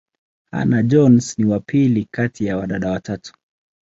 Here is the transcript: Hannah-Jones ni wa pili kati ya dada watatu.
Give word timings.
Hannah-Jones 0.51 1.37
ni 1.39 1.45
wa 1.45 1.59
pili 1.59 2.07
kati 2.11 2.45
ya 2.45 2.67
dada 2.67 2.91
watatu. 2.91 3.33